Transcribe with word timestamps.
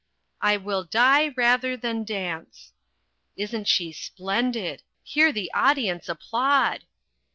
"I 0.41 0.57
WILL 0.57 0.85
DIE 0.85 1.27
RATHER 1.37 1.77
THAN 1.77 2.05
DANCE." 2.05 2.73
Isn't 3.37 3.67
she 3.67 3.91
splendid! 3.91 4.81
Hear 5.03 5.31
the 5.31 5.53
audience 5.53 6.09
applaud! 6.09 6.85